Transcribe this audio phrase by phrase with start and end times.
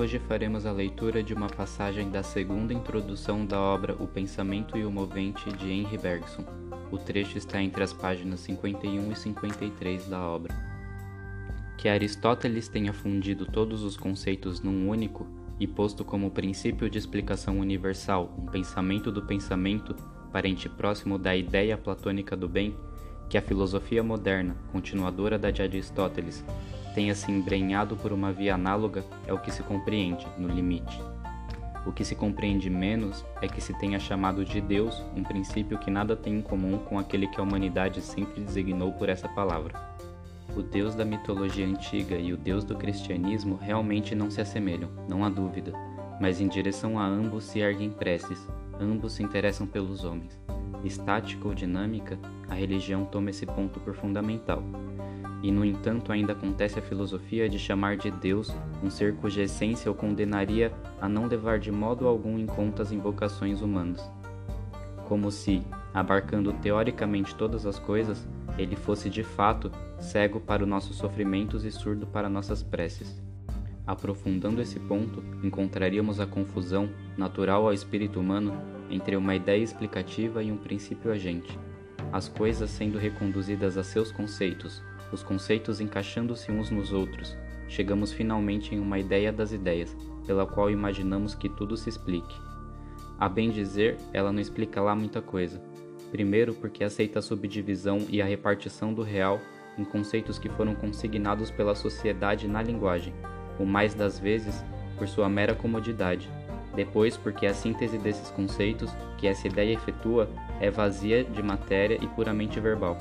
[0.00, 4.82] Hoje faremos a leitura de uma passagem da segunda introdução da obra O Pensamento e
[4.82, 6.42] o Movente de Henry Bergson.
[6.90, 10.54] O trecho está entre as páginas 51 e 53 da obra.
[11.76, 15.26] Que Aristóteles tenha fundido todos os conceitos num único
[15.60, 19.94] e posto como princípio de explicação universal um pensamento do pensamento,
[20.32, 22.74] parente próximo da ideia platônica do bem,
[23.30, 26.44] que a filosofia moderna, continuadora da de Aristóteles,
[26.96, 31.00] tenha se embrenhado por uma via análoga é o que se compreende, no limite.
[31.86, 35.92] O que se compreende menos é que se tenha chamado de Deus um princípio que
[35.92, 39.80] nada tem em comum com aquele que a humanidade sempre designou por essa palavra.
[40.56, 45.24] O Deus da mitologia antiga e o Deus do cristianismo realmente não se assemelham, não
[45.24, 45.72] há dúvida,
[46.20, 48.46] mas em direção a ambos se erguem preces,
[48.78, 50.38] ambos se interessam pelos homens.
[50.84, 54.62] Estática ou dinâmica, a religião toma esse ponto por fundamental.
[55.42, 58.54] E, no entanto, ainda acontece a filosofia de chamar de Deus
[58.84, 62.92] um ser cuja essência o condenaria a não levar de modo algum em conta as
[62.92, 64.10] invocações humanas.
[65.08, 65.62] Como se,
[65.94, 71.72] abarcando teoricamente todas as coisas, ele fosse de fato cego para os nossos sofrimentos e
[71.72, 73.20] surdo para nossas preces.
[73.90, 76.88] Aprofundando esse ponto, encontraríamos a confusão,
[77.18, 78.56] natural ao espírito humano,
[78.88, 81.58] entre uma ideia explicativa e um princípio agente,
[82.12, 84.80] as coisas sendo reconduzidas a seus conceitos,
[85.10, 90.70] os conceitos encaixando-se uns nos outros, chegamos finalmente em uma ideia das ideias, pela qual
[90.70, 92.40] imaginamos que tudo se explique.
[93.18, 95.60] A bem dizer, ela não explica lá muita coisa.
[96.12, 99.40] Primeiro, porque aceita a subdivisão e a repartição do real
[99.76, 103.12] em conceitos que foram consignados pela sociedade na linguagem,
[103.60, 104.64] o mais das vezes
[104.96, 106.28] por sua mera comodidade.
[106.74, 110.28] Depois, porque a síntese desses conceitos que essa ideia efetua
[110.60, 112.96] é vazia de matéria e puramente verbal.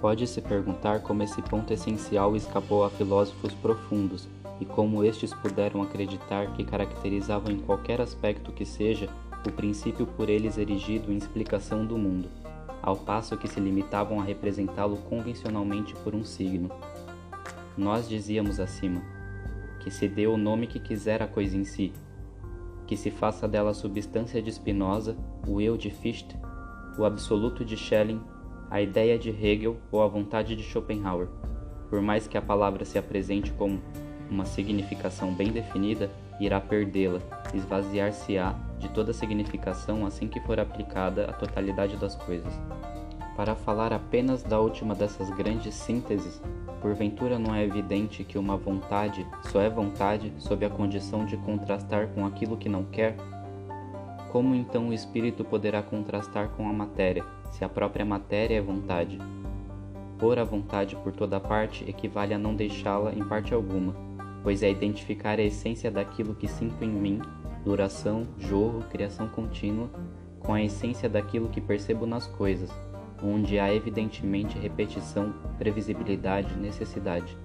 [0.00, 4.28] Pode-se perguntar como esse ponto essencial escapou a filósofos profundos
[4.60, 9.08] e como estes puderam acreditar que caracterizavam em qualquer aspecto que seja
[9.46, 12.28] o princípio por eles erigido em explicação do mundo,
[12.82, 16.70] ao passo que se limitavam a representá-lo convencionalmente por um signo.
[17.76, 19.15] Nós dizíamos acima
[19.86, 21.92] que se dê o nome que quiser à coisa em si,
[22.88, 25.16] que se faça dela a substância de Spinoza,
[25.46, 26.36] o eu de Fichte,
[26.98, 28.20] o absoluto de Schelling
[28.68, 31.28] a ideia de Hegel ou a vontade de Schopenhauer.
[31.88, 33.80] Por mais que a palavra se apresente como
[34.28, 36.10] uma significação bem definida,
[36.40, 37.20] irá perdê-la,
[37.54, 42.52] esvaziar-se-á de toda significação assim que for aplicada à totalidade das coisas.
[43.36, 46.40] Para falar apenas da última dessas grandes sínteses,
[46.86, 52.06] porventura não é evidente que uma vontade só é vontade sob a condição de contrastar
[52.08, 53.16] com aquilo que não quer?
[54.30, 59.18] Como então o espírito poderá contrastar com a matéria, se a própria matéria é vontade?
[60.16, 63.92] Pôr a vontade por toda parte equivale a não deixá-la em parte alguma,
[64.44, 67.20] pois é identificar a essência daquilo que sinto em mim,
[67.64, 69.90] duração, jorro, criação contínua,
[70.38, 72.70] com a essência daquilo que percebo nas coisas,
[73.22, 77.36] onde há evidentemente repetição, previsibilidade, necessidade.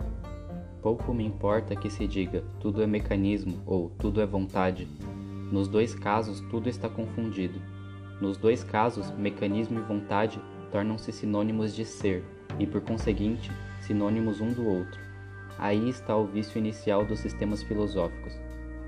[0.82, 4.88] Pouco me importa que se diga tudo é mecanismo ou tudo é vontade,
[5.52, 7.62] nos dois casos, tudo está confundido.
[8.22, 10.40] Nos dois casos, mecanismo e vontade
[10.72, 12.24] tornam-se sinônimos de ser
[12.58, 13.52] e, por conseguinte,
[13.82, 15.02] sinônimos um do outro.
[15.60, 18.34] Aí está o vício inicial dos sistemas filosóficos.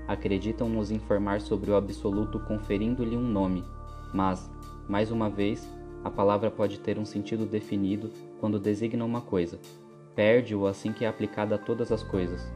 [0.08, 3.62] Acreditam nos informar sobre o absoluto conferindo-lhe um nome,
[4.14, 4.50] mas,
[4.88, 5.70] mais uma vez,
[6.04, 9.58] a palavra pode ter um sentido definido quando designa uma coisa.
[10.14, 12.46] Perde-o assim que é aplicada a todas as coisas.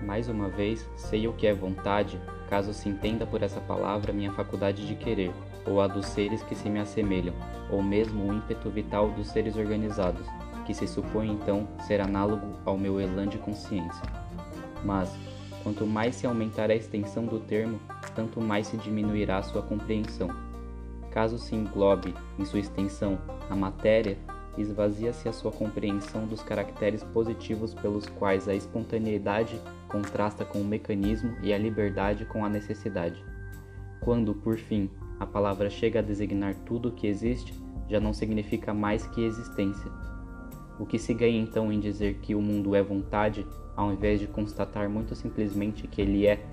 [0.00, 4.32] Mais uma vez, sei o que é vontade, caso se entenda por essa palavra minha
[4.32, 5.32] faculdade de querer,
[5.66, 7.34] ou a dos seres que se me assemelham,
[7.68, 10.26] ou mesmo o ímpeto vital dos seres organizados,
[10.64, 14.02] que se supõe então ser análogo ao meu elan de consciência.
[14.84, 15.12] Mas,
[15.62, 17.80] quanto mais se aumentar a extensão do termo,
[18.14, 20.53] tanto mais se diminuirá sua compreensão.
[21.14, 24.18] Caso se englobe em sua extensão a matéria,
[24.58, 31.36] esvazia-se a sua compreensão dos caracteres positivos pelos quais a espontaneidade contrasta com o mecanismo
[31.40, 33.24] e a liberdade com a necessidade.
[34.00, 34.90] Quando, por fim,
[35.20, 37.54] a palavra chega a designar tudo o que existe,
[37.88, 39.92] já não significa mais que existência.
[40.80, 43.46] O que se ganha então em dizer que o mundo é vontade,
[43.76, 46.44] ao invés de constatar muito simplesmente que ele é?